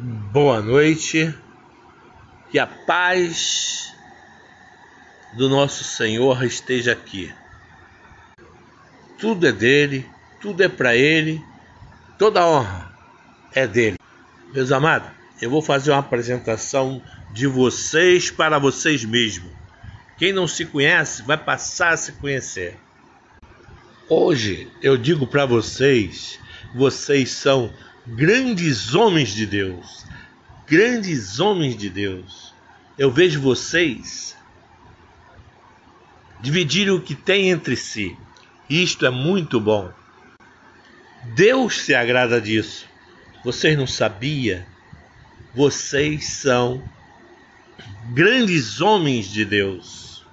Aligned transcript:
boa 0.00 0.62
noite, 0.62 1.34
que 2.50 2.58
a 2.58 2.66
paz 2.66 3.94
do 5.34 5.46
nosso 5.46 5.84
Senhor 5.84 6.42
esteja 6.42 6.92
aqui. 6.92 7.32
Tudo 9.18 9.46
é 9.46 9.52
dele, 9.52 10.08
tudo 10.40 10.62
é 10.62 10.68
para 10.68 10.96
ele, 10.96 11.44
toda 12.18 12.46
honra 12.46 12.94
é 13.52 13.66
dele. 13.66 13.98
Meus 14.54 14.72
amados, 14.72 15.10
eu 15.40 15.50
vou 15.50 15.60
fazer 15.60 15.90
uma 15.90 16.00
apresentação 16.00 17.02
de 17.34 17.46
vocês 17.46 18.30
para 18.30 18.58
vocês 18.58 19.04
mesmos. 19.04 19.52
Quem 20.16 20.32
não 20.32 20.48
se 20.48 20.64
conhece 20.64 21.22
vai 21.22 21.36
passar 21.36 21.92
a 21.92 21.96
se 21.98 22.12
conhecer. 22.12 22.78
Hoje 24.08 24.70
eu 24.82 24.96
digo 24.96 25.26
para 25.26 25.44
vocês, 25.44 26.40
vocês 26.74 27.30
são 27.30 27.70
grandes 28.10 28.92
homens 28.94 29.32
de 29.32 29.46
Deus, 29.46 30.04
grandes 30.66 31.38
homens 31.38 31.76
de 31.76 31.88
Deus. 31.88 32.52
Eu 32.98 33.10
vejo 33.10 33.40
vocês 33.40 34.36
dividirem 36.40 36.92
o 36.92 37.00
que 37.00 37.14
tem 37.14 37.50
entre 37.50 37.76
si. 37.76 38.16
Isto 38.68 39.06
é 39.06 39.10
muito 39.10 39.60
bom. 39.60 39.92
Deus 41.34 41.82
se 41.82 41.94
agrada 41.94 42.40
disso. 42.40 42.86
Vocês 43.44 43.76
não 43.78 43.86
sabiam? 43.86 44.64
Vocês 45.54 46.26
são 46.26 46.82
grandes 48.12 48.80
homens 48.80 49.30
de 49.30 49.44
Deus. 49.44 50.24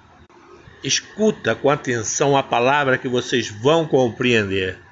Escuta 0.82 1.54
com 1.54 1.70
atenção 1.70 2.36
a 2.36 2.42
palavra 2.42 2.98
que 2.98 3.08
vocês 3.08 3.48
vão 3.48 3.86
compreender. 3.86 4.87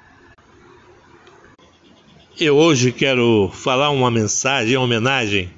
Eu 2.39 2.55
hoje 2.55 2.91
quero 2.91 3.49
falar 3.51 3.89
uma 3.89 4.11
mensagem 4.11 4.75
em 4.75 4.77
homenagem 4.77 5.49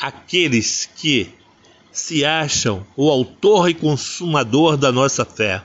àqueles 0.00 0.88
que 0.96 1.28
se 1.92 2.24
acham 2.24 2.86
o 2.96 3.10
autor 3.10 3.68
e 3.68 3.74
consumador 3.74 4.78
da 4.78 4.90
nossa 4.90 5.26
fé, 5.26 5.62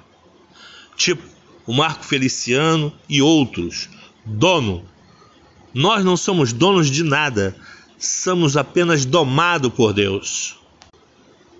tipo 0.98 1.24
o 1.66 1.72
Marco 1.72 2.04
Feliciano 2.04 2.92
e 3.08 3.22
outros, 3.22 3.88
dono. 4.26 4.84
Nós 5.74 6.04
não 6.04 6.18
somos 6.18 6.52
donos 6.52 6.92
de 6.92 7.02
nada, 7.02 7.56
somos 7.98 8.58
apenas 8.58 9.06
domados 9.06 9.72
por 9.72 9.94
Deus. 9.94 10.59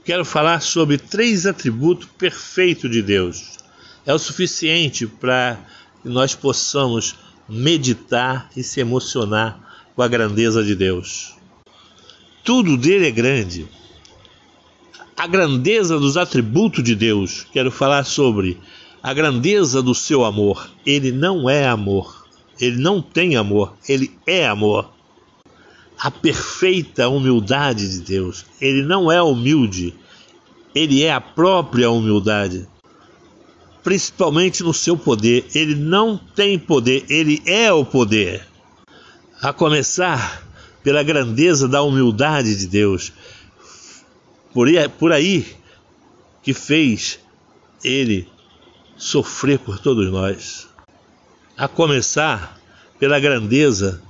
Quero 0.04 0.26
falar 0.26 0.62
sobre 0.62 0.98
três 0.98 1.46
atributos 1.46 2.10
perfeitos 2.18 2.92
de 2.92 3.02
Deus. 3.02 3.58
É 4.06 4.14
o 4.14 4.20
suficiente 4.20 5.08
para 5.08 5.58
que 6.02 6.10
nós 6.10 6.36
possamos 6.36 7.23
meditar 7.54 8.50
e 8.58 8.64
se 8.64 8.80
emocionar 8.80 9.60
com 9.96 10.02
a 10.02 10.08
grandeza 10.08 10.64
de 10.64 10.76
Deus. 10.76 11.36
Tudo 12.44 12.76
dele 12.76 13.08
é 13.08 13.12
grande. 13.12 13.68
A 15.16 15.28
grandeza 15.28 16.00
dos 16.00 16.18
atributos 16.18 16.84
de 16.84 16.96
Deus, 16.96 17.46
quero 17.54 17.72
falar 17.72 18.04
sobre 18.04 18.60
a 19.02 19.14
grandeza 19.14 19.82
do 19.82 19.94
seu 19.94 20.26
amor. 20.26 20.70
Ele 20.86 21.12
não 21.12 21.48
é 21.48 21.68
amor, 21.68 22.26
ele 22.60 22.78
não 22.78 23.02
tem 23.02 23.36
amor, 23.36 23.74
ele 23.88 24.12
é 24.26 24.48
amor. 24.48 24.92
A 25.98 26.10
perfeita 26.10 27.08
humildade 27.08 27.88
de 27.88 28.00
Deus. 28.00 28.46
Ele 28.60 28.82
não 28.82 29.12
é 29.12 29.22
humilde, 29.22 29.94
ele 30.74 31.04
é 31.04 31.14
a 31.14 31.22
própria 31.22 31.92
humildade 31.92 32.68
principalmente 33.84 34.64
no 34.64 34.74
seu 34.74 34.98
poder. 34.98 35.46
Ele 35.54 35.76
não 35.76 36.18
tem 36.18 36.58
poder, 36.58 37.06
ele 37.10 37.44
é 37.46 37.72
o 37.72 37.86
poder. 37.86 38.48
A 39.42 39.52
começar 39.52 40.44
pela 40.82 41.04
grandeza 41.04 41.68
da 41.68 41.82
humildade 41.82 42.56
de 42.56 42.68
Deus. 42.68 43.12
Por 44.54 45.12
aí, 45.12 45.56
que 46.42 46.54
fez 46.54 47.20
ele 47.84 48.28
sofrer 48.96 49.60
por 49.60 49.80
todos 49.80 50.10
nós. 50.12 50.68
A 51.58 51.68
começar 51.68 52.60
pela 53.00 53.20
grandeza 53.20 54.02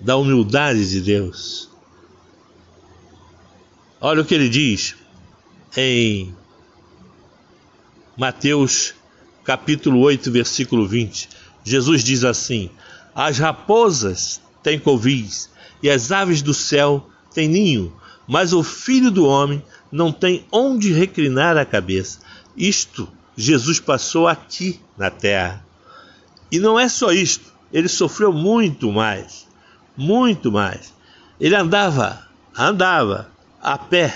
da 0.00 0.16
humildade 0.16 0.90
de 0.90 1.00
Deus. 1.00 1.70
Olha 4.00 4.20
o 4.20 4.24
que 4.24 4.34
ele 4.34 4.48
diz 4.48 4.96
em 5.76 6.34
Mateus 8.16 8.94
capítulo 9.44 10.00
8, 10.00 10.30
versículo 10.30 10.86
20. 10.86 11.28
Jesus 11.64 12.04
diz 12.04 12.24
assim: 12.24 12.70
As 13.14 13.38
raposas 13.38 14.40
têm 14.62 14.78
covis 14.78 15.50
e 15.82 15.90
as 15.90 16.12
aves 16.12 16.42
do 16.42 16.54
céu 16.54 17.08
têm 17.34 17.48
ninho, 17.48 17.92
mas 18.26 18.52
o 18.52 18.62
filho 18.62 19.10
do 19.10 19.26
homem 19.26 19.62
não 19.90 20.12
tem 20.12 20.46
onde 20.50 20.92
reclinar 20.92 21.56
a 21.56 21.64
cabeça. 21.64 22.20
Isto 22.56 23.08
Jesus 23.36 23.80
passou 23.80 24.28
aqui 24.28 24.80
na 24.96 25.10
terra. 25.10 25.64
E 26.50 26.58
não 26.58 26.78
é 26.78 26.88
só 26.88 27.12
isto, 27.12 27.52
ele 27.72 27.88
sofreu 27.88 28.32
muito 28.32 28.92
mais, 28.92 29.48
muito 29.96 30.52
mais. 30.52 30.92
Ele 31.40 31.56
andava, 31.56 32.28
andava 32.56 33.30
a 33.60 33.78
pé. 33.78 34.14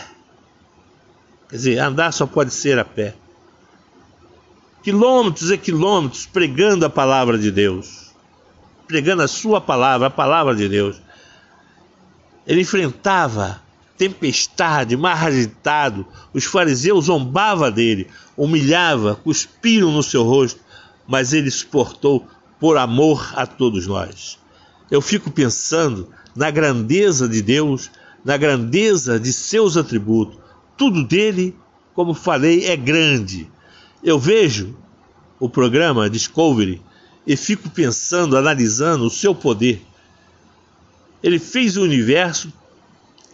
Quer 1.49 1.57
dizer, 1.57 1.79
andar 1.79 2.13
só 2.13 2.27
pode 2.27 2.53
ser 2.53 2.79
a 2.79 2.85
pé 2.85 3.15
quilômetros 4.87 5.51
e 5.51 5.59
quilômetros 5.59 6.27
pregando 6.27 6.87
a 6.87 6.89
palavra 6.89 7.37
de 7.37 7.51
Deus, 7.51 8.15
pregando 8.87 9.21
a 9.21 9.27
sua 9.27 9.61
palavra, 9.61 10.07
a 10.07 10.11
palavra 10.11 10.55
de 10.55 10.69
Deus. 10.69 11.03
Ele 12.47 12.61
enfrentava 12.61 13.61
tempestade, 13.99 14.97
mar 14.97 15.27
agitado, 15.27 16.07
os 16.33 16.45
fariseus 16.45 17.07
zombavam 17.07 17.69
dele, 17.69 18.07
humilhava, 18.37 19.17
cuspiram 19.17 19.91
no 19.91 20.05
seu 20.05 20.23
rosto, 20.23 20.61
mas 21.05 21.33
ele 21.33 21.51
suportou 21.51 22.25
por 22.61 22.79
amor 22.79 23.33
a 23.35 23.45
todos 23.45 23.89
nós. 23.89 24.39
Eu 24.89 25.03
fico 25.03 25.33
pensando 25.33 26.11
na 26.37 26.49
grandeza 26.49 27.29
de 27.29 27.43
Deus, 27.43 27.91
na 28.25 28.37
grandeza 28.37 29.19
de 29.19 29.33
seus 29.33 29.77
atributos. 29.77 30.39
Tudo 30.77 31.03
dele, 31.03 31.57
como 31.93 32.15
falei, 32.15 32.67
é 32.67 32.77
grande. 32.77 33.51
Eu 34.07 34.21
vejo 34.21 34.73
o 35.41 35.51
programa 35.51 36.09
Discovery 36.09 36.81
e 37.27 37.37
fico 37.37 37.69
pensando, 37.69 38.37
analisando 38.37 39.05
o 39.05 39.11
seu 39.11 39.35
poder. 39.35 39.85
Ele 41.21 41.41
fez 41.41 41.77
o 41.77 41.83
universo 41.83 42.53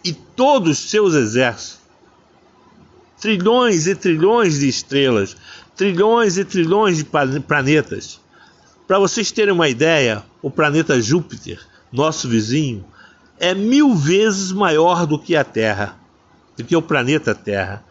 e 0.03 0.11
todos 0.11 0.79
os 0.79 0.89
seus 0.89 1.13
exércitos. 1.13 1.77
Trilhões 3.21 3.85
e 3.85 3.93
trilhões 3.93 4.61
de 4.61 4.67
estrelas, 4.67 5.37
trilhões 5.75 6.39
e 6.39 6.43
trilhões 6.43 6.97
de 6.97 7.05
planetas. 7.05 8.19
Para 8.87 8.97
vocês 8.97 9.31
terem 9.31 9.53
uma 9.53 9.69
ideia, 9.69 10.23
o 10.41 10.49
planeta 10.49 10.99
Júpiter, 10.99 11.59
nosso 11.91 12.27
vizinho, 12.27 12.83
é 13.39 13.53
mil 13.53 13.93
vezes 13.93 14.51
maior 14.51 15.05
do 15.05 15.19
que 15.19 15.35
a 15.35 15.43
Terra, 15.43 15.95
do 16.57 16.63
que 16.63 16.75
o 16.75 16.81
planeta 16.81 17.35
Terra. 17.35 17.85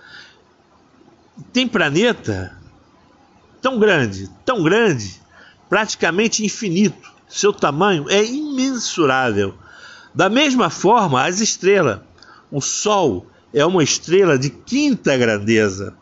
Tem 1.53 1.69
planeta 1.69 2.60
tão 3.62 3.78
grande, 3.78 4.28
tão 4.44 4.62
grande, 4.62 5.22
praticamente 5.70 6.44
infinito. 6.44 7.10
Seu 7.28 7.52
tamanho 7.52 8.10
é 8.10 8.22
imensurável. 8.22 9.54
Da 10.14 10.28
mesma 10.28 10.68
forma, 10.68 11.24
as 11.24 11.40
estrelas. 11.40 12.00
O 12.50 12.60
Sol 12.60 13.26
é 13.54 13.64
uma 13.64 13.82
estrela 13.82 14.38
de 14.38 14.50
quinta 14.50 15.16
grandeza 15.16 15.94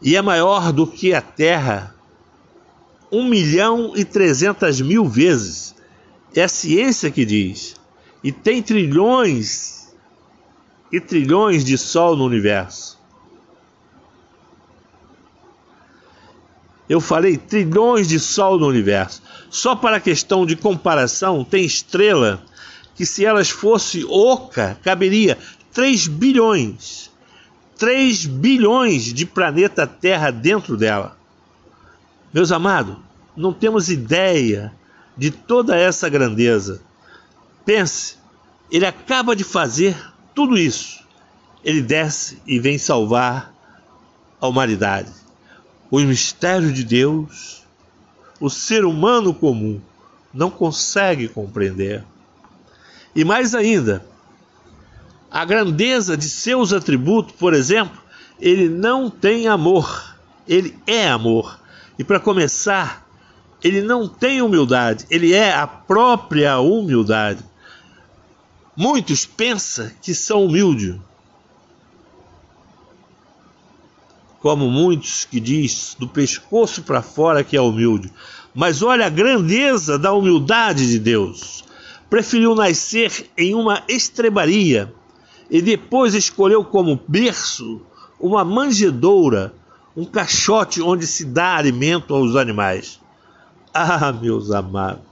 e 0.00 0.14
é 0.14 0.22
maior 0.22 0.70
do 0.70 0.86
que 0.86 1.14
a 1.14 1.20
Terra 1.20 1.94
um 3.10 3.28
milhão 3.28 3.92
e 3.96 4.04
trezentas 4.04 4.80
mil 4.80 5.08
vezes. 5.08 5.74
É 6.34 6.42
a 6.42 6.48
ciência 6.48 7.10
que 7.10 7.24
diz. 7.24 7.76
E 8.22 8.32
tem 8.32 8.62
trilhões 8.62 9.94
e 10.90 11.00
trilhões 11.00 11.64
de 11.64 11.78
Sol 11.78 12.16
no 12.16 12.24
universo. 12.24 12.98
Eu 16.88 17.00
falei 17.00 17.36
trilhões 17.36 18.08
de 18.08 18.20
sol 18.20 18.58
no 18.58 18.66
universo. 18.66 19.22
Só 19.50 19.74
para 19.74 20.00
questão 20.00 20.44
de 20.44 20.54
comparação, 20.54 21.44
tem 21.44 21.64
estrela 21.64 22.42
que 22.94 23.06
se 23.06 23.24
elas 23.24 23.50
fossem 23.50 24.04
oca, 24.08 24.78
caberia 24.82 25.38
3 25.72 26.06
bilhões. 26.08 27.10
3 27.78 28.26
bilhões 28.26 29.12
de 29.12 29.24
planeta 29.24 29.86
Terra 29.86 30.30
dentro 30.30 30.76
dela. 30.76 31.16
Meus 32.32 32.52
amados, 32.52 32.96
não 33.36 33.52
temos 33.52 33.88
ideia 33.88 34.72
de 35.16 35.30
toda 35.30 35.76
essa 35.76 36.08
grandeza. 36.08 36.82
Pense, 37.64 38.16
ele 38.70 38.84
acaba 38.84 39.34
de 39.34 39.42
fazer 39.42 39.96
tudo 40.34 40.58
isso. 40.58 41.02
Ele 41.64 41.80
desce 41.80 42.38
e 42.46 42.58
vem 42.58 42.76
salvar 42.76 43.54
a 44.40 44.46
humanidade 44.46 45.23
o 46.02 46.06
mistério 46.06 46.72
de 46.72 46.82
Deus, 46.82 47.62
o 48.40 48.50
ser 48.50 48.84
humano 48.84 49.32
comum 49.32 49.80
não 50.32 50.50
consegue 50.50 51.28
compreender. 51.28 52.04
E 53.14 53.24
mais 53.24 53.54
ainda, 53.54 54.04
a 55.30 55.44
grandeza 55.44 56.16
de 56.16 56.28
seus 56.28 56.72
atributos, 56.72 57.34
por 57.36 57.54
exemplo, 57.54 58.00
ele 58.40 58.68
não 58.68 59.08
tem 59.08 59.46
amor, 59.46 60.16
ele 60.48 60.76
é 60.86 61.08
amor. 61.08 61.60
E 61.98 62.02
para 62.02 62.18
começar, 62.18 63.06
ele 63.62 63.80
não 63.80 64.08
tem 64.08 64.42
humildade, 64.42 65.06
ele 65.08 65.32
é 65.32 65.54
a 65.54 65.66
própria 65.66 66.58
humildade. 66.58 67.44
Muitos 68.76 69.24
pensam 69.24 69.90
que 70.02 70.12
são 70.12 70.44
humildes, 70.46 70.96
como 74.44 74.70
muitos 74.70 75.24
que 75.24 75.40
diz 75.40 75.96
do 75.98 76.06
pescoço 76.06 76.82
para 76.82 77.00
fora 77.00 77.42
que 77.42 77.56
é 77.56 77.60
humilde. 77.62 78.12
Mas 78.54 78.82
olha 78.82 79.06
a 79.06 79.08
grandeza 79.08 79.98
da 79.98 80.12
humildade 80.12 80.86
de 80.86 80.98
Deus. 80.98 81.64
Preferiu 82.10 82.54
nascer 82.54 83.30
em 83.38 83.54
uma 83.54 83.82
estrebaria 83.88 84.92
e 85.50 85.62
depois 85.62 86.12
escolheu 86.12 86.62
como 86.62 87.00
berço 87.08 87.80
uma 88.20 88.44
manjedoura, 88.44 89.54
um 89.96 90.04
caixote 90.04 90.82
onde 90.82 91.06
se 91.06 91.24
dá 91.24 91.56
alimento 91.56 92.14
aos 92.14 92.36
animais. 92.36 93.00
Ah, 93.72 94.12
meus 94.12 94.50
amados. 94.50 95.04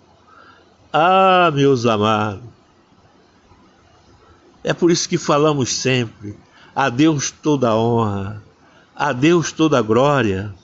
Ah, 0.93 1.51
meus 1.55 1.87
amados. 1.87 2.45
É 4.63 4.75
por 4.75 4.91
isso 4.91 5.09
que 5.09 5.17
falamos 5.17 5.73
sempre: 5.73 6.37
a 6.77 6.91
Deus 6.91 7.31
toda 7.31 7.71
a 7.71 7.75
honra 7.75 8.52
a 8.95 9.13
Deus 9.13 9.53
toda 9.53 9.79
a 9.79 9.83
glória, 9.83 10.55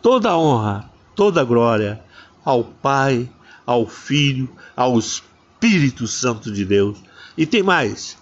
toda 0.00 0.30
a 0.30 0.38
honra, 0.38 0.90
toda 1.14 1.40
a 1.40 1.44
glória 1.44 2.02
ao 2.44 2.64
Pai, 2.64 3.28
ao 3.64 3.86
Filho, 3.86 4.48
ao 4.76 4.98
Espírito 4.98 6.06
Santo 6.06 6.52
de 6.52 6.64
Deus. 6.64 6.98
E 7.36 7.46
tem 7.46 7.62
mais: 7.62 8.18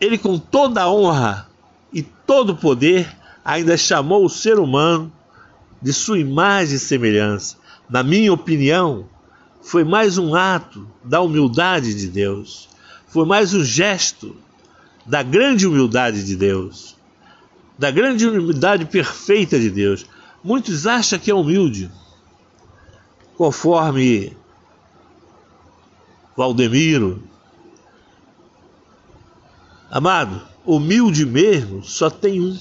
Ele, 0.00 0.16
com 0.16 0.38
toda 0.38 0.82
a 0.82 0.92
honra 0.92 1.48
e 1.92 2.02
todo 2.02 2.50
o 2.50 2.56
poder, 2.56 3.14
ainda 3.44 3.76
chamou 3.76 4.24
o 4.24 4.30
ser 4.30 4.58
humano 4.58 5.12
de 5.80 5.92
sua 5.92 6.18
imagem 6.18 6.76
e 6.76 6.78
semelhança. 6.78 7.56
Na 7.90 8.02
minha 8.02 8.32
opinião, 8.32 9.06
foi 9.60 9.84
mais 9.84 10.16
um 10.16 10.34
ato 10.34 10.88
da 11.04 11.20
humildade 11.20 11.94
de 11.94 12.06
Deus, 12.08 12.68
foi 13.08 13.26
mais 13.26 13.52
um 13.52 13.64
gesto 13.64 14.36
da 15.04 15.22
grande 15.22 15.66
humildade 15.66 16.24
de 16.24 16.36
Deus 16.36 16.96
da 17.78 17.90
grande 17.90 18.26
humildade 18.26 18.84
perfeita 18.84 19.58
de 19.58 19.70
Deus. 19.70 20.06
Muitos 20.42 20.86
acham 20.86 21.18
que 21.18 21.30
é 21.30 21.34
humilde, 21.34 21.90
conforme 23.36 24.36
Valdemiro. 26.36 27.22
Amado, 29.90 30.40
humilde 30.64 31.26
mesmo 31.26 31.84
só 31.84 32.08
tem 32.08 32.40
um, 32.40 32.58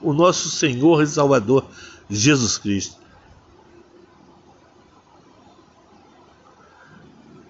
o 0.00 0.12
nosso 0.12 0.50
Senhor 0.50 1.02
e 1.02 1.06
Salvador, 1.06 1.64
Jesus 2.08 2.58
Cristo. 2.58 2.96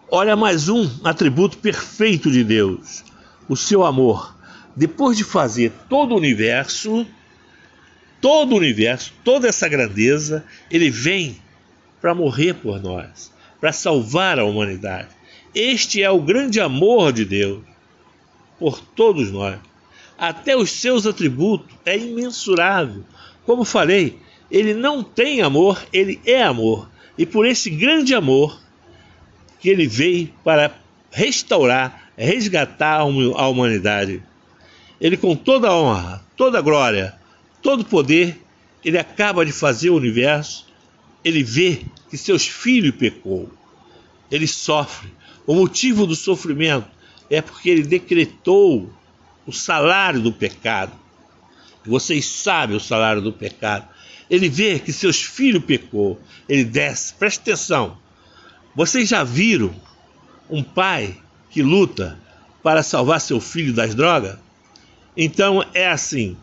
Olha 0.09 0.37
mais 0.37 0.69
um 0.69 0.89
atributo 1.03 1.59
perfeito 1.59 2.31
de 2.31 2.45
Deus: 2.45 3.05
o 3.49 3.57
seu 3.57 3.85
amor 3.85 4.36
depois 4.77 5.17
de 5.17 5.25
fazer 5.25 5.73
todo 5.89 6.13
o 6.13 6.19
universo, 6.19 7.07
todo 8.21 8.53
o 8.53 8.59
universo, 8.59 9.13
toda 9.25 9.49
essa 9.49 9.67
grandeza, 9.67 10.45
ele 10.71 10.91
vem 10.91 11.41
para 12.01 12.15
morrer 12.15 12.55
por 12.55 12.81
nós, 12.83 13.33
para 13.59 13.73
salvar 13.73 14.39
a 14.39 14.45
humanidade. 14.45 15.09
Este 15.55 16.03
é 16.03 16.11
o 16.11 16.21
grande 16.21 16.61
amor 16.61 17.13
de 17.13 17.25
Deus 17.25 17.65
por 18.59 18.79
todos 18.79 19.33
nós. 19.33 19.59
Até 20.19 20.55
os 20.55 20.71
seus 20.71 21.07
atributos 21.07 21.75
é 21.85 21.97
imensurável. 21.97 23.03
Como 23.45 23.65
falei, 23.65 24.19
ele 24.51 24.75
não 24.75 25.03
tem 25.03 25.41
amor, 25.41 25.83
ele 25.93 26.21
é 26.27 26.43
amor. 26.43 26.91
E 27.17 27.25
por 27.25 27.47
esse 27.47 27.71
grande 27.71 28.15
amor 28.15 28.61
que 29.59 29.71
ele 29.71 29.87
veio 29.87 30.31
para 30.45 30.75
restaurar, 31.11 32.11
resgatar 32.17 33.01
a 33.01 33.49
humanidade. 33.49 34.23
Ele, 35.01 35.17
com 35.17 35.37
toda 35.37 35.69
a 35.69 35.77
honra, 35.77 36.25
toda 36.37 36.59
a 36.59 36.63
glória, 36.63 37.15
todo 37.63 37.81
o 37.81 37.85
poder, 37.85 38.41
ele 38.85 38.99
acaba 38.99 39.45
de 39.45 39.53
fazer 39.53 39.91
o 39.91 39.97
universo, 39.97 40.67
ele 41.25 41.43
vê 41.43 41.83
que 42.09 42.17
seus 42.17 42.47
filhos 42.47 42.95
pecou, 42.95 43.51
ele 44.31 44.47
sofre. 44.47 45.13
O 45.47 45.55
motivo 45.55 46.07
do 46.07 46.15
sofrimento 46.15 46.89
é 47.29 47.41
porque 47.43 47.69
ele 47.69 47.83
decretou 47.83 48.93
o 49.47 49.53
salário 49.53 50.21
do 50.21 50.33
pecado. 50.33 50.93
Vocês 51.85 52.27
sabem 52.27 52.77
o 52.77 52.81
salário 52.81 53.23
do 53.23 53.33
pecado. 53.33 53.89
Ele 54.29 54.49
vê 54.49 54.79
que 54.79 54.93
seus 54.93 55.23
filhos 55.23 55.65
pecou, 55.65 56.21
ele 56.49 56.65
desce. 56.65 57.15
Preste 57.15 57.41
atenção. 57.41 57.99
Vocês 58.75 59.09
já 59.09 59.23
viram 59.23 59.75
um 60.51 60.63
pai 60.63 61.17
que 61.51 61.63
luta 61.63 62.19
para 62.63 62.83
salvar 62.83 63.21
seu 63.21 63.41
filho 63.41 63.73
das 63.73 63.95
drogas? 63.95 64.37
Então 65.17 65.65
é 65.73 65.89
assim. 65.89 66.37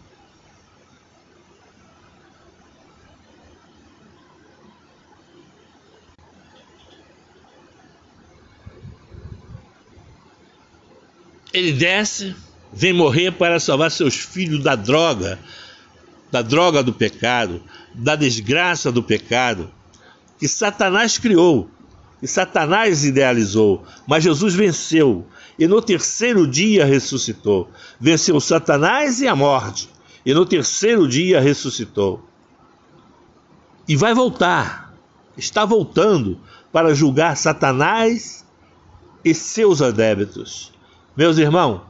Ele 11.54 11.72
desce, 11.72 12.36
vem 12.74 12.92
morrer 12.92 13.32
para 13.32 13.60
salvar 13.60 13.92
seus 13.92 14.16
filhos 14.16 14.64
da 14.64 14.76
droga, 14.76 15.38
da 16.32 16.42
droga 16.42 16.82
do 16.82 16.92
pecado, 16.92 17.62
da 17.94 18.16
desgraça 18.16 18.92
do 18.92 19.04
pecado, 19.04 19.72
que 20.40 20.48
Satanás 20.48 21.20
criou, 21.20 21.70
que 22.20 22.26
Satanás 22.26 23.06
idealizou, 23.06 23.86
mas 24.08 24.24
Jesus 24.24 24.56
venceu 24.56 25.28
e 25.58 25.68
no 25.68 25.82
terceiro 25.82 26.48
dia 26.48 26.86
ressuscitou. 26.86 27.70
Venceu 28.00 28.40
Satanás 28.40 29.22
e 29.22 29.28
a 29.28 29.36
morte, 29.36 29.90
e 30.26 30.34
no 30.34 30.46
terceiro 30.46 31.08
dia 31.08 31.40
ressuscitou. 31.40 32.24
E 33.88 33.96
vai 33.96 34.14
voltar, 34.14 34.94
está 35.38 35.66
voltando 35.66 36.40
para 36.72 36.96
julgar 36.96 37.36
Satanás 37.38 38.46
e 39.24 39.34
seus 39.34 39.82
adébitos. 39.82 40.72
Meus 41.16 41.38
irmãos, 41.38 41.82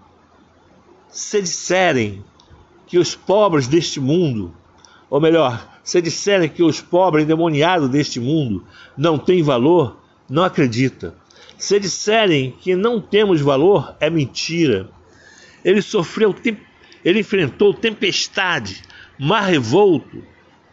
se 1.10 1.42
disserem 1.42 2.24
que 2.88 2.98
os 2.98 3.16
pobres 3.16 3.68
deste 3.68 4.00
mundo, 4.00 4.54
ou 5.10 5.22
melhor, 5.22 5.68
se 5.84 6.02
disserem 6.02 6.50
que 6.50 6.64
os 6.64 6.82
pobres 6.82 7.24
endemoniados 7.24 7.90
deste 7.90 8.20
mundo 8.20 8.66
não 8.98 9.18
têm 9.18 9.44
valor, 9.44 9.98
não 10.30 10.44
acredita. 10.44 11.16
Se 11.64 11.80
disserem 11.80 12.52
que 12.52 12.76
não 12.76 13.00
temos 13.00 13.40
valor, 13.40 13.96
é 14.02 14.10
mentira. 14.10 14.90
Ele 15.64 15.82
sofreu, 15.82 16.36
ele 17.06 17.22
enfrentou 17.22 17.74
tempestade, 17.74 18.82
mar 19.18 19.46
revolto, 19.46 20.22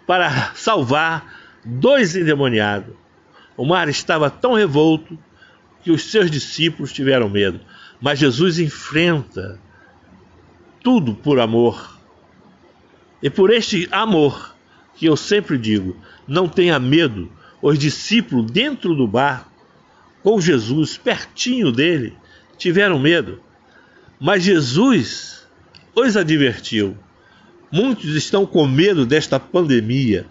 para 0.05 0.53
salvar 0.57 1.33
dois 1.65 2.17
endemoniados. 2.17 2.93
O 3.57 3.65
mar 3.65 3.89
estava 3.89 4.29
tão 4.29 4.55
revolto 4.55 5.17
que 5.85 5.93
os 5.93 6.11
seus 6.11 6.29
discípulos 6.29 6.93
tiveram 6.93 7.29
medo. 7.29 7.61
Mas 8.01 8.19
Jesus 8.19 8.59
enfrenta 8.59 9.61
tudo 10.83 11.15
por 11.15 11.39
amor. 11.39 12.01
E 13.23 13.31
por 13.31 13.51
este 13.51 13.87
amor 13.93 14.57
que 14.97 15.07
eu 15.07 15.17
sempre 15.17 15.57
digo, 15.57 15.97
não 16.27 16.49
tenha 16.49 16.81
medo. 16.81 17.31
Os 17.63 17.79
discípulos 17.79 18.51
dentro 18.51 18.93
do 18.97 19.07
barco 19.07 19.50
com 20.23 20.41
Jesus, 20.41 20.97
pertinho 20.97 21.73
dele, 21.73 22.17
tiveram 22.57 22.99
medo. 22.99 23.41
Mas 24.19 24.43
Jesus 24.43 25.47
os 25.95 26.17
advertiu. 26.17 26.97
Muitos 27.73 28.15
estão 28.15 28.45
com 28.45 28.67
medo 28.67 29.07
desta 29.07 29.39
pandemia. 29.39 30.27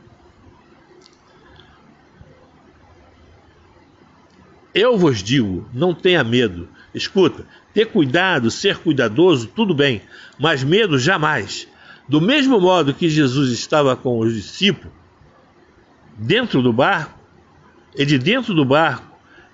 Eu 4.74 4.98
vos 4.98 5.24
digo, 5.24 5.68
não 5.74 5.94
tenha 5.94 6.24
medo. 6.24 6.70
Escuta, 6.94 7.46
ter 7.74 7.86
cuidado, 7.88 8.52
ser 8.52 8.78
cuidadoso, 8.78 9.48
tudo 9.48 9.74
bem, 9.74 10.02
mas 10.38 10.64
medo 10.64 11.00
jamais. 11.00 11.68
Do 12.08 12.20
mesmo 12.20 12.60
modo 12.60 12.94
que 12.94 13.10
Jesus 13.10 13.52
estava 13.52 13.96
com 13.96 14.20
os 14.20 14.34
discípulos 14.34 14.94
dentro 16.20 16.62
do 16.62 16.74
barco, 16.74 17.18
e 17.96 18.06
de 18.06 18.20
dentro 18.20 18.54
do 18.54 18.64
barco 18.64 19.09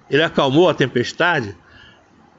ele 0.10 0.24
acalmou 0.24 0.70
a 0.70 0.74
tempestade, 0.74 1.56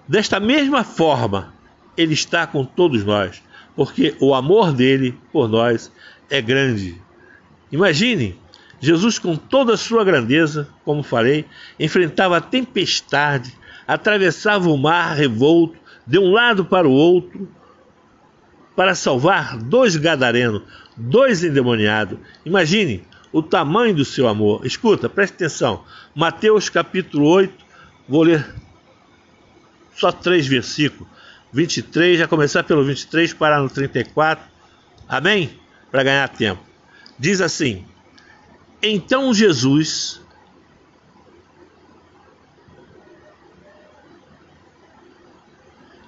desta 0.06 0.38
mesma 0.38 0.84
forma 0.84 1.54
ele 1.96 2.14
está 2.14 2.46
com 2.46 2.64
todos 2.64 3.04
nós, 3.04 3.42
porque 3.74 4.14
o 4.20 4.34
amor 4.34 4.72
dele 4.72 5.18
por 5.32 5.48
nós 5.48 5.90
é 6.30 6.40
grande. 6.40 7.00
Imagine, 7.70 8.38
Jesus 8.80 9.18
com 9.18 9.36
toda 9.36 9.74
a 9.74 9.78
sua 9.78 10.04
grandeza, 10.04 10.68
como 10.84 11.02
falei, 11.02 11.44
enfrentava 11.78 12.36
a 12.36 12.40
tempestade, 12.40 13.52
atravessava 13.86 14.68
o 14.68 14.76
mar 14.76 15.16
revolto 15.16 15.76
de 16.06 16.18
um 16.18 16.30
lado 16.30 16.64
para 16.64 16.86
o 16.86 16.92
outro 16.92 17.48
para 18.76 18.94
salvar 18.94 19.56
dois 19.56 19.96
gadarenos, 19.96 20.62
dois 20.96 21.42
endemoniados. 21.42 22.18
Imagine 22.44 23.02
o 23.36 23.42
tamanho 23.42 23.94
do 23.94 24.02
seu 24.02 24.26
amor. 24.26 24.64
Escuta, 24.64 25.10
preste 25.10 25.34
atenção. 25.34 25.84
Mateus 26.14 26.70
capítulo 26.70 27.28
8, 27.28 27.66
vou 28.08 28.22
ler 28.22 28.54
só 29.94 30.10
três 30.10 30.46
versículos. 30.46 31.06
23, 31.52 32.18
já 32.18 32.26
começar 32.26 32.62
pelo 32.62 32.82
23, 32.82 33.34
parar 33.34 33.60
no 33.60 33.68
34. 33.68 34.42
Amém? 35.06 35.50
Para 35.90 36.02
ganhar 36.02 36.28
tempo. 36.30 36.62
Diz 37.18 37.42
assim: 37.42 37.84
Então 38.82 39.34
Jesus 39.34 40.22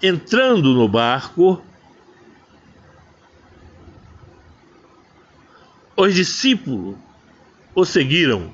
entrando 0.01 0.73
no 0.73 0.89
barco, 0.89 1.63
os 5.95 6.15
discípulos 6.15 6.97
o 7.81 7.85
seguiram. 7.85 8.51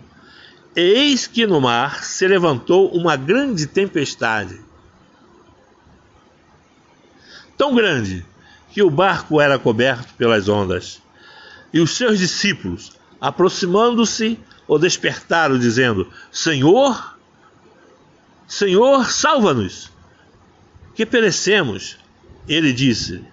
Eis 0.77 1.27
que 1.27 1.47
no 1.47 1.61
mar 1.61 2.05
se 2.05 2.27
levantou 2.27 2.91
uma 2.95 3.17
grande 3.17 3.67
tempestade. 3.67 4.61
Tão 7.57 7.75
grande 7.75 8.27
que 8.71 8.83
o 8.83 8.91
barco 8.91 9.41
era 9.41 9.59
coberto 9.59 10.13
pelas 10.15 10.49
ondas. 10.49 11.01
E 11.73 11.81
os 11.81 11.97
seus 11.97 12.19
discípulos, 12.19 12.93
aproximando-se, 13.21 14.39
o 14.67 14.79
despertaram, 14.79 15.59
dizendo: 15.59 16.11
Senhor, 16.31 17.17
Senhor, 18.47 19.11
salva-nos, 19.11 19.91
que 20.95 21.07
perecemos. 21.07 21.97
Ele 22.47 22.73
disse: 22.73 23.25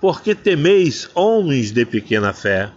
Por 0.00 0.22
que 0.22 0.34
temeis, 0.34 1.08
homens 1.14 1.70
de 1.70 1.84
pequena 1.84 2.32
fé? 2.32 2.72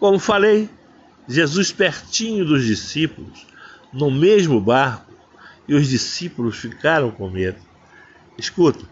Como 0.00 0.18
falei, 0.18 0.68
Jesus 1.28 1.70
pertinho 1.70 2.44
dos 2.44 2.64
discípulos, 2.64 3.46
no 3.92 4.10
mesmo 4.10 4.60
barco, 4.60 5.12
e 5.68 5.74
os 5.74 5.86
discípulos 5.86 6.56
ficaram 6.56 7.10
com 7.12 7.30
medo. 7.30 7.60
Escuta, 8.36 8.84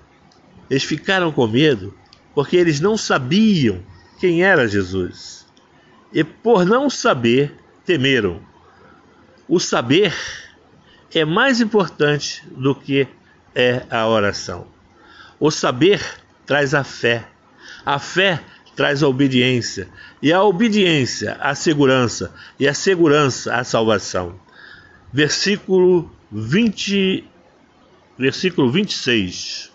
eles 0.69 0.85
ficaram 0.85 1.33
com 1.33 1.47
medo 1.47 1.93
porque 2.35 2.57
eles 2.57 2.79
não 2.79 2.97
sabiam 2.97 3.83
quem 4.21 4.45
era 4.45 4.69
Jesus. 4.69 5.47
E 6.12 6.23
por 6.23 6.65
não 6.65 6.88
saber, 6.91 7.55
temeram. 7.85 8.41
O 9.49 9.59
saber 9.59 10.15
é 11.12 11.25
mais 11.25 11.61
importante 11.61 12.47
do 12.50 12.75
que 12.75 13.09
é 13.55 13.83
a 13.91 14.07
oração. 14.07 14.69
O 15.41 15.50
saber 15.50 16.00
traz 16.45 16.75
a 16.75 16.85
fé. 16.85 17.27
A 17.85 17.99
fé 17.99 18.43
traz 18.78 19.02
a 19.02 19.08
obediência, 19.08 19.88
e 20.23 20.32
a 20.32 20.40
obediência 20.40 21.37
a 21.40 21.52
segurança, 21.52 22.32
e 22.61 22.68
a 22.68 22.73
segurança 22.73 23.56
a 23.56 23.64
salvação. 23.64 24.38
Versículo 25.12 26.08
20, 26.30 27.25
versículo 28.16 28.70
26. 28.70 29.73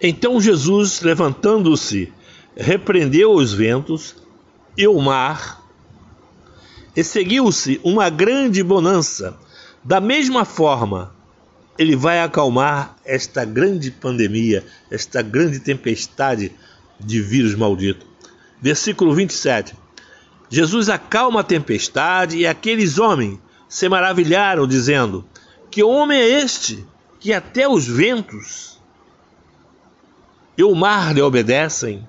Então 0.00 0.40
Jesus, 0.40 1.00
levantando-se, 1.00 2.12
repreendeu 2.56 3.32
os 3.32 3.52
ventos 3.52 4.14
e 4.78 4.86
o 4.86 5.00
mar, 5.00 5.68
e 6.94 7.02
seguiu-se 7.02 7.80
uma 7.82 8.08
grande 8.08 8.62
bonança 8.62 9.36
da 9.82 10.00
mesma 10.00 10.44
forma, 10.44 11.12
ele 11.78 11.96
vai 11.96 12.20
acalmar 12.20 12.96
esta 13.04 13.44
grande 13.44 13.90
pandemia, 13.90 14.64
esta 14.90 15.22
grande 15.22 15.58
tempestade 15.60 16.52
de 16.98 17.22
vírus 17.22 17.54
maldito. 17.54 18.06
Versículo 18.60 19.14
27. 19.14 19.74
Jesus 20.50 20.90
acalma 20.90 21.40
a 21.40 21.44
tempestade 21.44 22.36
e 22.36 22.46
aqueles 22.46 22.98
homens 22.98 23.38
se 23.68 23.88
maravilharam, 23.88 24.66
dizendo: 24.66 25.24
Que 25.70 25.82
homem 25.82 26.20
é 26.20 26.28
este 26.28 26.84
que 27.18 27.32
até 27.32 27.66
os 27.66 27.86
ventos 27.86 28.78
e 30.58 30.62
o 30.62 30.74
mar 30.74 31.14
lhe 31.14 31.22
obedecem? 31.22 32.06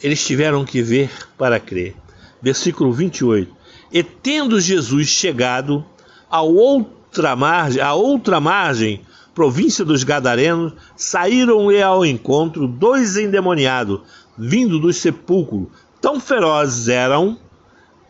Eles 0.00 0.24
tiveram 0.24 0.64
que 0.64 0.82
ver 0.82 1.10
para 1.36 1.58
crer. 1.58 1.96
Versículo 2.40 2.92
28. 2.92 3.52
E 3.92 4.02
tendo 4.02 4.60
Jesus 4.60 5.08
chegado, 5.08 5.84
a 6.32 6.40
outra 6.40 7.36
margem, 7.36 7.82
a 7.82 7.92
outra 7.92 8.40
margem, 8.40 9.02
província 9.34 9.84
dos 9.84 10.02
Gadarenos, 10.02 10.72
saíram-lhe 10.96 11.82
ao 11.82 12.06
encontro 12.06 12.66
dois 12.66 13.18
endemoniados, 13.18 14.00
vindo 14.36 14.78
dos 14.78 14.96
sepulcros. 14.96 15.68
Tão 16.00 16.18
ferozes 16.18 16.88
eram 16.88 17.38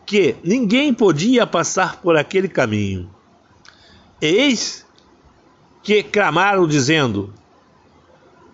que 0.05 0.37
ninguém 0.41 0.93
podia 0.93 1.45
passar 1.45 1.97
por 1.97 2.15
aquele 2.15 2.47
caminho. 2.47 3.09
Eis 4.21 4.85
que 5.83 6.01
clamaram, 6.01 6.65
dizendo: 6.65 7.33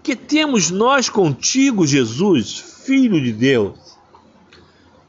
Que 0.02 0.16
temos 0.16 0.72
nós 0.72 1.10
contigo, 1.10 1.86
Jesus, 1.86 2.58
Filho 2.60 3.22
de 3.22 3.32
Deus? 3.32 3.78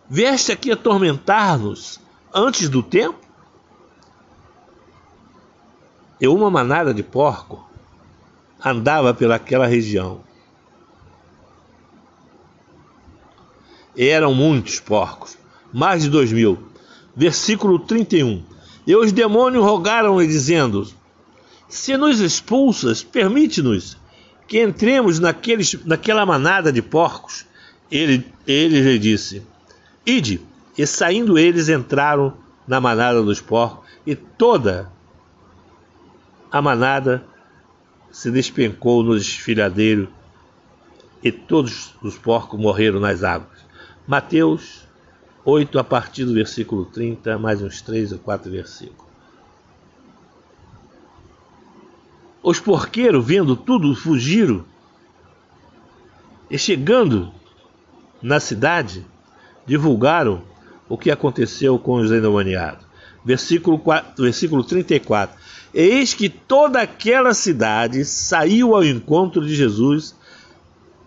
Veste 0.09 0.52
aqui 0.52 0.71
atormentar-nos 0.71 1.99
antes 2.35 2.69
do 2.69 2.83
tempo? 2.83 3.30
E 6.21 6.29
uma 6.29 6.50
manada 6.50 6.93
de 6.93 7.03
porco 7.03 7.65
andava 8.62 9.15
pelaquela 9.15 9.67
região. 9.67 10.21
E 13.97 14.07
eram 14.07 14.35
muitos 14.35 14.79
porcos, 14.79 15.39
mais 15.73 16.03
de 16.03 16.11
dois 16.11 16.31
mil. 16.31 16.59
Versículo 17.17 17.79
31. 17.79 18.43
E 18.87 18.95
os 18.95 19.12
demônios 19.12 19.65
rogaram-lhe, 19.65 20.27
dizendo: 20.27 20.87
Se 21.69 21.97
nos 21.97 22.21
expulsas, 22.21 23.03
permite-nos 23.03 23.97
que 24.47 24.62
entremos 24.62 25.19
naqueles, 25.19 25.75
naquela 25.85 26.25
manada 26.27 26.73
de 26.73 26.83
porcos. 26.83 27.47
Ele, 27.91 28.25
ele 28.47 28.81
lhe 28.81 28.99
disse: 28.99 29.43
Ide. 30.05 30.41
E 30.79 30.87
saindo 30.87 31.37
eles 31.37 31.69
entraram 31.69 32.33
na 32.67 32.81
manada 32.81 33.21
dos 33.23 33.41
porcos, 33.41 33.87
e 34.07 34.15
toda 34.15 34.91
a 36.50 36.61
manada 36.61 37.25
se 38.11 38.30
despencou 38.30 39.02
no 39.02 39.16
desfiladeiro 39.16 40.09
e 41.23 41.30
todos 41.30 41.95
os 42.02 42.19
porcos 42.19 42.59
morreram 42.59 42.99
nas 42.99 43.23
águas. 43.23 43.61
Mateus 44.07 44.87
8, 45.45 45.78
a 45.78 45.85
partir 45.85 46.25
do 46.25 46.35
versículo 46.35 46.85
30, 46.87 47.38
mais 47.38 47.62
uns 47.62 47.80
3 47.80 48.12
ou 48.12 48.19
4 48.19 48.50
versículos. 48.50 49.11
Os 52.42 52.59
porqueiros, 52.59 53.25
vendo 53.25 53.54
tudo, 53.54 53.95
fugiram 53.95 54.64
e 56.50 56.59
chegando 56.59 57.33
na 58.21 58.40
cidade, 58.40 59.07
divulgaram 59.66 60.42
o 60.88 60.99
que 60.99 61.11
aconteceu 61.11 61.78
com 61.78 61.95
os 61.95 62.11
endemoniados. 62.11 62.89
Versículo, 63.25 63.79
4, 63.79 64.23
versículo 64.23 64.65
34. 64.65 65.37
Eis 65.73 66.15
que 66.15 66.29
toda 66.29 66.81
aquela 66.81 67.33
cidade 67.35 68.05
saiu 68.05 68.75
ao 68.75 68.85
encontro 68.85 69.45
de 69.47 69.55
Jesus 69.55 70.15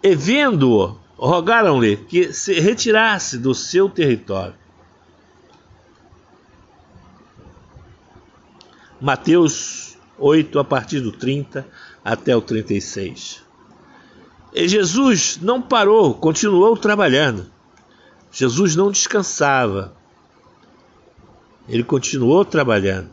e, 0.02 0.16
vendo-o, 0.16 0.98
rogaram-lhe 1.18 1.98
que 1.98 2.34
se 2.34 2.60
retirasse 2.60 3.38
do 3.38 3.54
seu 3.54 3.90
território. 3.90 4.56
Mateus 9.00 9.98
8, 10.18 10.60
a 10.60 10.64
partir 10.64 11.02
do 11.02 11.12
30 11.12 11.68
até 12.06 12.36
o 12.36 12.42
36. 12.42 13.44
E 14.54 14.68
Jesus 14.68 15.40
não 15.42 15.62
parou, 15.62 16.14
continuou 16.14 16.78
trabalhando. 16.78 17.52
Jesus 18.32 18.76
não 18.76 18.92
descansava. 18.92 19.94
Ele 21.68 21.84
continuou 21.84 22.44
trabalhando 22.44 23.10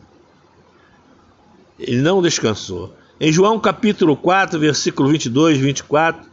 ele 1.81 2.01
não 2.01 2.21
descansou. 2.21 2.95
Em 3.19 3.31
João 3.31 3.59
capítulo 3.59 4.15
4, 4.15 4.59
versículo 4.59 5.09
22 5.09 5.57
e 5.57 5.61
24, 5.61 6.29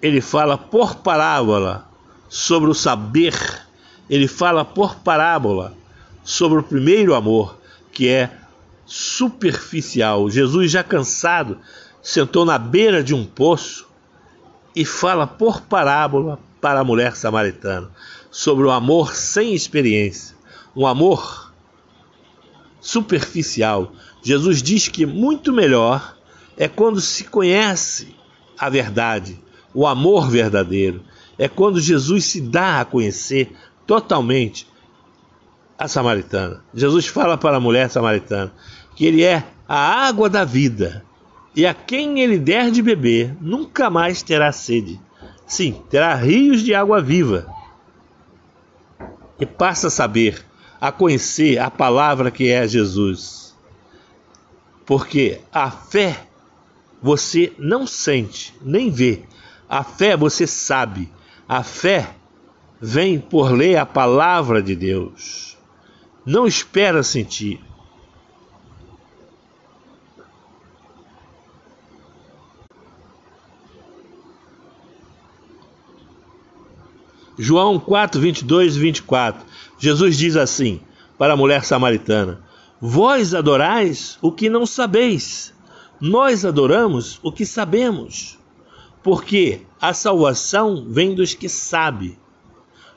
ele 0.00 0.20
fala 0.20 0.56
por 0.56 0.96
parábola 0.96 1.88
sobre 2.28 2.70
o 2.70 2.74
saber, 2.74 3.34
ele 4.08 4.28
fala 4.28 4.64
por 4.64 4.96
parábola 4.96 5.74
sobre 6.22 6.58
o 6.58 6.62
primeiro 6.62 7.14
amor, 7.14 7.58
que 7.92 8.08
é 8.08 8.30
superficial. 8.86 10.30
Jesus, 10.30 10.70
já 10.70 10.84
cansado, 10.84 11.58
sentou 12.00 12.44
na 12.44 12.56
beira 12.56 13.02
de 13.02 13.14
um 13.14 13.24
poço 13.26 13.88
e 14.74 14.84
fala 14.84 15.26
por 15.26 15.60
parábola 15.62 16.38
para 16.60 16.80
a 16.80 16.84
mulher 16.84 17.16
samaritana 17.16 17.90
sobre 18.30 18.66
o 18.66 18.70
amor 18.70 19.14
sem 19.14 19.54
experiência, 19.54 20.36
um 20.74 20.86
amor 20.86 21.52
superficial. 22.80 23.92
Jesus 24.22 24.62
diz 24.62 24.88
que 24.88 25.04
muito 25.04 25.52
melhor 25.52 26.16
é 26.56 26.68
quando 26.68 27.00
se 27.00 27.24
conhece 27.24 28.14
a 28.58 28.68
verdade, 28.68 29.38
o 29.74 29.86
amor 29.86 30.28
verdadeiro. 30.30 31.02
É 31.38 31.48
quando 31.48 31.80
Jesus 31.80 32.26
se 32.26 32.40
dá 32.40 32.80
a 32.80 32.84
conhecer 32.84 33.52
totalmente 33.86 34.66
a 35.78 35.88
samaritana. 35.88 36.62
Jesus 36.74 37.06
fala 37.06 37.38
para 37.38 37.56
a 37.56 37.60
mulher 37.60 37.88
samaritana 37.88 38.52
que 38.94 39.06
ele 39.06 39.24
é 39.24 39.42
a 39.66 40.06
água 40.06 40.28
da 40.28 40.44
vida 40.44 41.02
e 41.56 41.66
a 41.66 41.72
quem 41.72 42.20
ele 42.20 42.38
der 42.38 42.70
de 42.70 42.82
beber 42.82 43.34
nunca 43.40 43.88
mais 43.88 44.22
terá 44.22 44.52
sede. 44.52 45.00
Sim, 45.50 45.82
terá 45.90 46.14
rios 46.14 46.62
de 46.62 46.72
água 46.76 47.02
viva. 47.02 47.52
E 49.36 49.44
passa 49.44 49.88
a 49.88 49.90
saber, 49.90 50.46
a 50.80 50.92
conhecer 50.92 51.58
a 51.58 51.68
palavra 51.68 52.30
que 52.30 52.48
é 52.48 52.68
Jesus. 52.68 53.52
Porque 54.86 55.40
a 55.52 55.68
fé 55.68 56.24
você 57.02 57.52
não 57.58 57.84
sente, 57.84 58.54
nem 58.62 58.92
vê. 58.92 59.24
A 59.68 59.82
fé 59.82 60.16
você 60.16 60.46
sabe. 60.46 61.12
A 61.48 61.64
fé 61.64 62.14
vem 62.80 63.18
por 63.18 63.50
ler 63.50 63.76
a 63.76 63.84
palavra 63.84 64.62
de 64.62 64.76
Deus. 64.76 65.58
Não 66.24 66.46
espera 66.46 67.02
sentir. 67.02 67.60
João 77.42 77.80
4, 77.80 78.20
22 78.20 78.76
e 78.76 78.78
24. 78.78 79.46
Jesus 79.78 80.18
diz 80.18 80.36
assim 80.36 80.78
para 81.16 81.32
a 81.32 81.36
mulher 81.38 81.64
samaritana: 81.64 82.38
Vós 82.78 83.34
adorais 83.34 84.18
o 84.20 84.30
que 84.30 84.50
não 84.50 84.66
sabeis, 84.66 85.54
nós 85.98 86.44
adoramos 86.44 87.18
o 87.22 87.32
que 87.32 87.46
sabemos, 87.46 88.38
porque 89.02 89.62
a 89.80 89.94
salvação 89.94 90.84
vem 90.86 91.14
dos 91.14 91.32
que 91.32 91.48
sabem, 91.48 92.14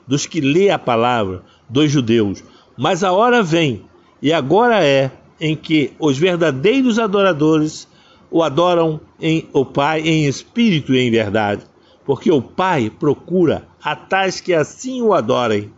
dos 0.06 0.26
que 0.26 0.42
lê 0.42 0.68
a 0.68 0.78
palavra, 0.78 1.42
dos 1.66 1.90
judeus. 1.90 2.44
Mas 2.76 3.02
a 3.02 3.12
hora 3.12 3.42
vem, 3.42 3.86
e 4.20 4.30
agora 4.30 4.84
é, 4.84 5.10
em 5.40 5.56
que 5.56 5.94
os 5.98 6.18
verdadeiros 6.18 6.98
adoradores 6.98 7.88
o 8.30 8.42
adoram 8.42 9.00
em 9.18 9.48
o 9.54 9.64
Pai 9.64 10.02
em 10.02 10.26
espírito 10.26 10.92
e 10.92 10.98
em 10.98 11.10
verdade, 11.10 11.62
porque 12.04 12.30
o 12.30 12.42
Pai 12.42 12.90
procura 12.90 13.72
a 13.84 13.94
tais 13.94 14.40
que 14.40 14.54
assim 14.54 15.02
o 15.02 15.12
adorem. 15.12 15.70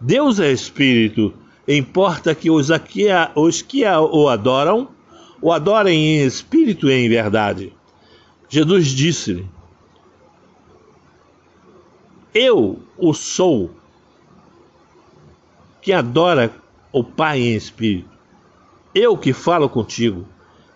Deus 0.00 0.40
é 0.40 0.50
espírito, 0.50 1.34
importa 1.68 2.34
que 2.34 2.50
os, 2.50 2.70
aqui, 2.70 3.06
os 3.34 3.60
que 3.60 3.84
o 3.84 4.28
adoram 4.28 4.88
o 5.40 5.52
adorem 5.52 6.16
em 6.16 6.24
espírito 6.24 6.88
e 6.88 6.94
em 6.94 7.08
verdade. 7.08 7.72
Jesus 8.48 8.88
disse-lhe: 8.88 9.46
Eu 12.34 12.80
o 12.96 13.12
sou 13.12 13.70
que 15.82 15.92
adora 15.92 16.50
o 16.90 17.04
Pai 17.04 17.40
em 17.40 17.54
espírito. 17.54 18.08
Eu 18.94 19.16
que 19.16 19.32
falo 19.32 19.68
contigo. 19.68 20.26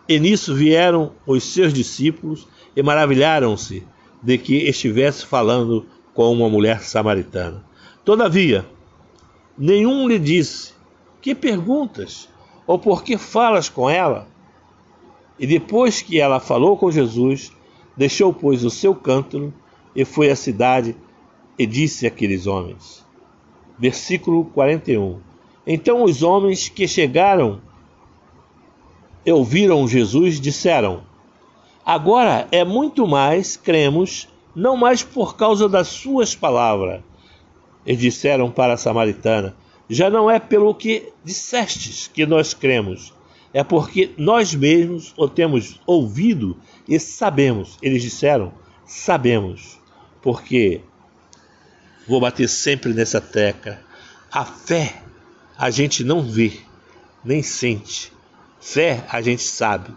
E 0.06 0.18
nisso 0.18 0.54
vieram 0.54 1.12
os 1.26 1.42
seus 1.44 1.72
discípulos 1.72 2.46
e 2.76 2.82
maravilharam-se 2.82 3.86
de 4.22 4.36
que 4.36 4.56
estivesse 4.68 5.24
falando 5.24 5.86
com 6.20 6.30
uma 6.34 6.50
mulher 6.50 6.82
samaritana. 6.82 7.64
Todavia, 8.04 8.66
nenhum 9.56 10.06
lhe 10.06 10.18
disse: 10.18 10.74
Que 11.18 11.34
perguntas? 11.34 12.28
Ou 12.66 12.78
por 12.78 13.02
que 13.02 13.16
falas 13.16 13.70
com 13.70 13.88
ela? 13.88 14.28
E 15.38 15.46
depois 15.46 16.02
que 16.02 16.20
ela 16.20 16.38
falou 16.38 16.76
com 16.76 16.90
Jesus, 16.90 17.50
deixou, 17.96 18.34
pois, 18.34 18.64
o 18.64 18.70
seu 18.70 18.94
cântaro 18.94 19.50
e 19.96 20.04
foi 20.04 20.28
à 20.28 20.36
cidade 20.36 20.94
e 21.58 21.64
disse 21.64 22.06
àqueles 22.06 22.46
homens. 22.46 23.02
Versículo 23.78 24.44
41. 24.44 25.20
Então 25.66 26.04
os 26.04 26.22
homens 26.22 26.68
que 26.68 26.86
chegaram 26.86 27.62
e 29.24 29.32
ouviram 29.32 29.88
Jesus 29.88 30.38
disseram: 30.38 31.00
Agora 31.82 32.46
é 32.52 32.62
muito 32.62 33.06
mais 33.06 33.56
cremos 33.56 34.28
não 34.54 34.76
mais 34.76 35.02
por 35.02 35.36
causa 35.36 35.68
das 35.68 35.88
suas 35.88 36.34
palavras. 36.34 37.02
E 37.86 37.96
disseram 37.96 38.50
para 38.50 38.74
a 38.74 38.76
samaritana: 38.76 39.56
Já 39.88 40.10
não 40.10 40.30
é 40.30 40.38
pelo 40.38 40.74
que 40.74 41.12
dissestes 41.24 42.08
que 42.08 42.26
nós 42.26 42.52
cremos, 42.52 43.14
é 43.54 43.64
porque 43.64 44.10
nós 44.16 44.54
mesmos 44.54 45.14
o 45.16 45.26
temos 45.28 45.80
ouvido 45.86 46.56
e 46.86 46.98
sabemos. 47.00 47.78
Eles 47.80 48.02
disseram: 48.02 48.52
Sabemos, 48.84 49.78
porque 50.20 50.82
vou 52.06 52.20
bater 52.20 52.48
sempre 52.48 52.92
nessa 52.92 53.20
tecla. 53.20 53.80
A 54.30 54.44
fé 54.44 55.02
a 55.56 55.70
gente 55.70 56.04
não 56.04 56.22
vê, 56.22 56.52
nem 57.24 57.42
sente. 57.42 58.12
Fé 58.60 59.04
a 59.08 59.22
gente 59.22 59.42
sabe, 59.42 59.90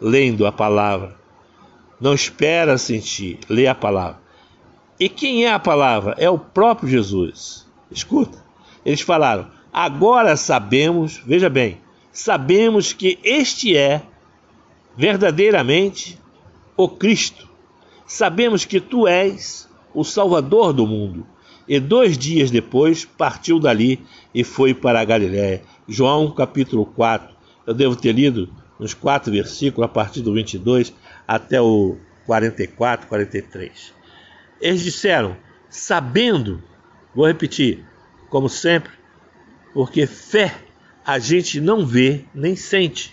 lendo 0.00 0.46
a 0.46 0.52
palavra 0.52 1.25
não 2.00 2.14
espera 2.14 2.78
sentir, 2.78 3.38
lê 3.48 3.66
a 3.66 3.74
palavra. 3.74 4.20
E 4.98 5.08
quem 5.08 5.44
é 5.44 5.52
a 5.52 5.58
palavra? 5.58 6.14
É 6.18 6.28
o 6.28 6.38
próprio 6.38 6.88
Jesus. 6.88 7.66
Escuta, 7.90 8.42
eles 8.84 9.00
falaram: 9.00 9.48
agora 9.72 10.36
sabemos, 10.36 11.20
veja 11.24 11.48
bem, 11.48 11.78
sabemos 12.12 12.92
que 12.92 13.18
este 13.22 13.76
é 13.76 14.02
verdadeiramente 14.96 16.18
o 16.76 16.88
Cristo. 16.88 17.48
Sabemos 18.06 18.64
que 18.64 18.80
tu 18.80 19.06
és 19.06 19.68
o 19.92 20.04
Salvador 20.04 20.72
do 20.72 20.86
mundo. 20.86 21.26
E 21.68 21.80
dois 21.80 22.16
dias 22.16 22.50
depois 22.50 23.04
partiu 23.04 23.58
dali 23.58 24.00
e 24.32 24.44
foi 24.44 24.72
para 24.72 25.00
a 25.00 25.04
Galiléia. 25.04 25.62
João 25.88 26.30
capítulo 26.30 26.86
4. 26.86 27.34
Eu 27.66 27.74
devo 27.74 27.96
ter 27.96 28.12
lido 28.12 28.48
nos 28.78 28.94
quatro 28.94 29.32
versículos, 29.32 29.84
a 29.84 29.92
partir 29.92 30.20
do 30.20 30.32
22 30.32 30.94
até 31.26 31.60
o 31.60 31.96
44, 32.26 33.06
43. 33.06 33.94
Eles 34.60 34.82
disseram, 34.82 35.36
sabendo, 35.68 36.62
vou 37.14 37.26
repetir, 37.26 37.84
como 38.28 38.48
sempre, 38.48 38.92
porque 39.72 40.06
fé 40.06 40.54
a 41.04 41.18
gente 41.18 41.60
não 41.60 41.86
vê 41.86 42.24
nem 42.34 42.56
sente. 42.56 43.12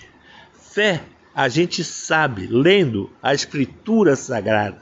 Fé 0.54 1.02
a 1.36 1.48
gente 1.50 1.84
sabe 1.84 2.48
lendo 2.48 3.10
a 3.22 3.34
Escritura 3.34 4.16
Sagrada. 4.16 4.82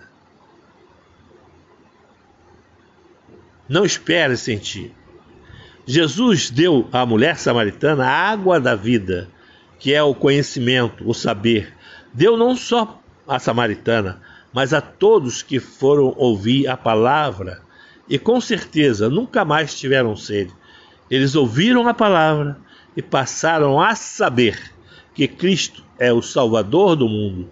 Não 3.67 3.85
espere 3.85 4.35
sentir. 4.35 4.93
Jesus 5.85 6.49
deu 6.49 6.87
à 6.91 7.05
mulher 7.05 7.37
samaritana 7.37 8.05
a 8.05 8.29
água 8.29 8.59
da 8.59 8.75
vida, 8.75 9.29
que 9.79 9.93
é 9.93 10.03
o 10.03 10.13
conhecimento, 10.13 11.09
o 11.09 11.13
saber. 11.13 11.73
Deu 12.13 12.37
não 12.37 12.55
só 12.55 13.00
a 13.27 13.39
samaritana, 13.39 14.21
mas 14.53 14.73
a 14.73 14.81
todos 14.81 15.41
que 15.41 15.59
foram 15.59 16.13
ouvir 16.17 16.67
a 16.67 16.75
palavra 16.75 17.61
e 18.09 18.19
com 18.19 18.41
certeza 18.41 19.09
nunca 19.09 19.45
mais 19.45 19.77
tiveram 19.77 20.15
sede. 20.15 20.53
Eles 21.09 21.35
ouviram 21.35 21.87
a 21.87 21.93
palavra 21.93 22.57
e 22.95 23.01
passaram 23.01 23.81
a 23.81 23.95
saber 23.95 24.73
que 25.13 25.27
Cristo 25.27 25.83
é 25.97 26.11
o 26.11 26.21
Salvador 26.21 26.95
do 26.95 27.07
mundo. 27.07 27.49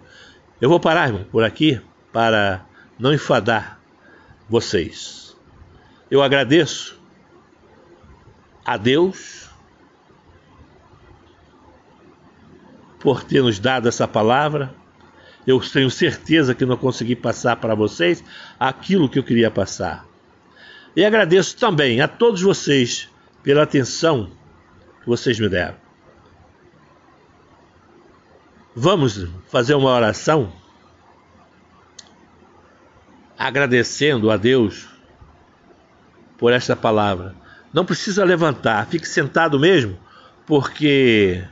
Eu 0.60 0.68
vou 0.68 0.80
parar, 0.80 1.08
irmão, 1.08 1.24
por 1.30 1.44
aqui 1.44 1.80
para 2.12 2.64
não 2.98 3.14
enfadar 3.14 3.80
vocês. 4.48 5.36
Eu 6.10 6.22
agradeço 6.22 7.00
a 8.64 8.76
Deus 8.76 9.48
por 12.98 13.24
ter 13.24 13.42
nos 13.42 13.58
dado 13.58 13.88
essa 13.88 14.06
palavra 14.06 14.74
eu 15.46 15.60
tenho 15.60 15.90
certeza 15.90 16.54
que 16.54 16.66
não 16.66 16.76
consegui 16.76 17.16
passar 17.16 17.56
para 17.56 17.74
vocês 17.74 18.22
aquilo 18.58 19.08
que 19.08 19.18
eu 19.18 19.24
queria 19.24 19.50
passar. 19.50 20.06
E 20.94 21.04
agradeço 21.04 21.56
também 21.56 22.00
a 22.00 22.08
todos 22.08 22.42
vocês 22.42 23.08
pela 23.42 23.62
atenção 23.62 24.30
que 25.00 25.06
vocês 25.06 25.38
me 25.38 25.48
deram. 25.48 25.76
Vamos 28.74 29.26
fazer 29.48 29.74
uma 29.74 29.90
oração 29.90 30.52
agradecendo 33.38 34.30
a 34.30 34.36
Deus 34.36 34.88
por 36.38 36.52
esta 36.52 36.76
palavra. 36.76 37.34
Não 37.72 37.84
precisa 37.84 38.24
levantar, 38.24 38.86
fique 38.86 39.08
sentado 39.08 39.58
mesmo, 39.58 39.98
porque 40.46 41.44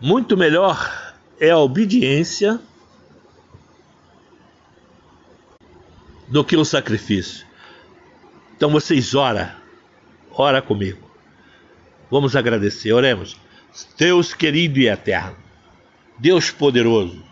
Muito 0.00 0.36
melhor 0.36 1.05
é 1.40 1.50
a 1.50 1.58
obediência 1.58 2.60
do 6.28 6.44
que 6.44 6.56
o 6.56 6.64
sacrifício. 6.64 7.46
Então 8.56 8.70
vocês 8.70 9.14
ora, 9.14 9.56
ora 10.32 10.62
comigo. 10.62 11.10
Vamos 12.10 12.34
agradecer, 12.34 12.92
oremos. 12.92 13.36
Deus 13.98 14.32
querido 14.32 14.78
e 14.78 14.88
eterno, 14.88 15.36
Deus 16.18 16.50
poderoso, 16.50 17.22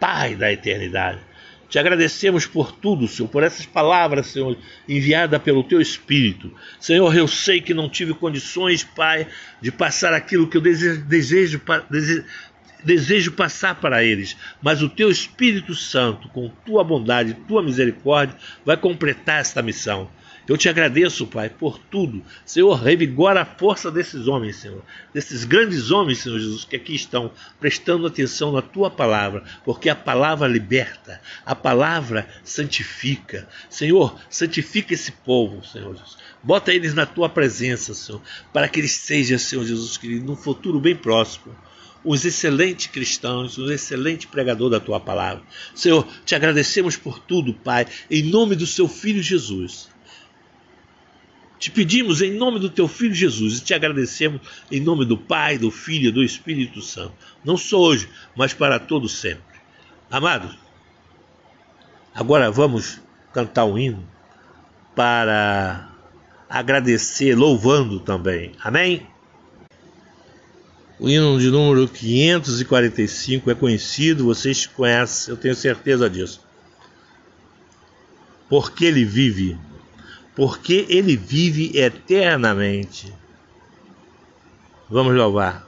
Pai 0.00 0.34
da 0.34 0.50
eternidade, 0.52 1.20
te 1.68 1.78
agradecemos 1.78 2.46
por 2.46 2.70
tudo, 2.72 3.08
Senhor, 3.08 3.28
por 3.28 3.42
essas 3.42 3.66
palavras, 3.66 4.28
Senhor, 4.28 4.56
enviadas 4.88 5.42
pelo 5.42 5.64
Teu 5.64 5.80
Espírito. 5.80 6.54
Senhor, 6.78 7.14
eu 7.16 7.26
sei 7.26 7.60
que 7.60 7.74
não 7.74 7.88
tive 7.88 8.14
condições, 8.14 8.84
Pai, 8.84 9.26
de 9.60 9.72
passar 9.72 10.14
aquilo 10.14 10.46
que 10.48 10.56
eu 10.56 10.60
desejo, 10.60 11.02
desejo, 11.04 11.60
desejo, 12.86 13.32
passar 13.32 13.74
para 13.80 14.04
eles, 14.04 14.36
mas 14.62 14.80
o 14.80 14.88
Teu 14.88 15.10
Espírito 15.10 15.74
Santo, 15.74 16.28
com 16.28 16.48
Tua 16.64 16.84
bondade, 16.84 17.34
Tua 17.48 17.60
misericórdia, 17.60 18.36
vai 18.64 18.76
completar 18.76 19.40
esta 19.40 19.60
missão. 19.60 20.08
Eu 20.48 20.56
te 20.56 20.68
agradeço, 20.68 21.26
Pai, 21.26 21.50
por 21.50 21.76
tudo. 21.76 22.22
Senhor, 22.44 22.74
revigora 22.74 23.42
a 23.42 23.44
força 23.44 23.90
desses 23.90 24.28
homens, 24.28 24.54
Senhor. 24.54 24.80
Desses 25.12 25.42
grandes 25.42 25.90
homens, 25.90 26.18
Senhor 26.18 26.38
Jesus, 26.38 26.64
que 26.64 26.76
aqui 26.76 26.94
estão 26.94 27.32
prestando 27.58 28.06
atenção 28.06 28.52
na 28.52 28.62
tua 28.62 28.88
palavra, 28.88 29.42
porque 29.64 29.88
a 29.88 29.96
palavra 29.96 30.46
liberta, 30.46 31.20
a 31.44 31.56
palavra 31.56 32.28
santifica. 32.44 33.48
Senhor, 33.68 34.16
santifica 34.30 34.94
esse 34.94 35.10
povo, 35.10 35.66
Senhor 35.66 35.96
Jesus. 35.96 36.16
Bota 36.40 36.72
eles 36.72 36.94
na 36.94 37.06
tua 37.06 37.28
presença, 37.28 37.92
Senhor, 37.92 38.22
para 38.52 38.68
que 38.68 38.78
eles 38.78 38.92
sejam, 38.92 39.36
Senhor 39.36 39.64
Jesus 39.64 39.96
querido, 39.96 40.24
num 40.24 40.36
futuro 40.36 40.78
bem 40.78 40.94
próximo 40.94 41.52
os 42.06 42.24
excelentes 42.24 42.86
cristãos, 42.86 43.58
os 43.58 43.68
excelentes 43.68 44.26
pregador 44.26 44.70
da 44.70 44.78
tua 44.78 45.00
palavra. 45.00 45.42
Senhor, 45.74 46.06
te 46.24 46.36
agradecemos 46.36 46.96
por 46.96 47.18
tudo, 47.18 47.52
Pai, 47.52 47.84
em 48.08 48.22
nome 48.22 48.54
do 48.54 48.64
seu 48.64 48.86
filho 48.86 49.20
Jesus. 49.20 49.88
Te 51.58 51.68
pedimos 51.70 52.22
em 52.22 52.32
nome 52.32 52.60
do 52.60 52.70
teu 52.70 52.86
filho 52.86 53.14
Jesus 53.14 53.58
e 53.58 53.64
te 53.64 53.74
agradecemos 53.74 54.40
em 54.70 54.80
nome 54.80 55.04
do 55.04 55.18
Pai, 55.18 55.58
do 55.58 55.70
Filho 55.70 56.10
e 56.10 56.12
do 56.12 56.22
Espírito 56.22 56.80
Santo, 56.80 57.14
não 57.44 57.56
só 57.56 57.78
hoje, 57.80 58.08
mas 58.36 58.54
para 58.54 58.78
todo 58.78 59.08
sempre. 59.08 59.42
Amados, 60.08 60.56
agora 62.14 62.50
vamos 62.52 63.00
cantar 63.32 63.64
um 63.64 63.76
hino 63.76 64.06
para 64.94 65.90
agradecer, 66.48 67.34
louvando 67.34 67.98
também. 67.98 68.52
Amém? 68.62 69.15
O 70.98 71.08
hino 71.08 71.38
de 71.38 71.50
número 71.50 71.86
545 71.86 73.50
é 73.50 73.54
conhecido, 73.54 74.24
vocês 74.24 74.66
conhecem, 74.66 75.32
eu 75.32 75.36
tenho 75.36 75.54
certeza 75.54 76.08
disso. 76.08 76.40
Porque 78.48 78.84
ele 78.86 79.04
vive 79.04 79.58
porque 80.36 80.84
ele 80.90 81.16
vive 81.16 81.76
eternamente. 81.76 83.12
Vamos 84.88 85.16
louvar. 85.16 85.66